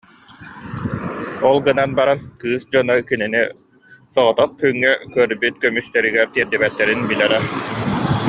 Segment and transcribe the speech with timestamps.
[1.49, 3.43] Ол гынан баран, кыыс дьоно кинини
[4.13, 7.39] соҕотох күҥҥэ көрбүт көмүстэригэр тиэрдибэттэрин билэрэ